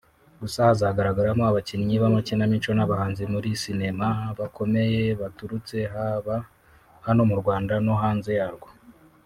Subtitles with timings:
[0.41, 4.07] Gusa hazagaragaramo abakinnyi b’amakinamico n’abahanzi muri sinema
[4.39, 6.35] bakomeye baturutse haba
[7.05, 8.69] hano mu Rwanda no hanze yarwo